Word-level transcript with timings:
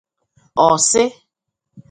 Ọ 0.67 0.75
sị 0.89 1.03